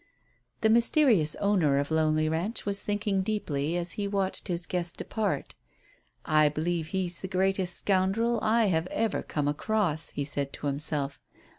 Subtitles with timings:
[0.61, 5.53] The mysterious owner of Lonely Ranch was thinking deeply as he watched his guest depart.
[6.25, 11.19] "I believe he's the greatest scoundrel I have ever come across," he said to himself.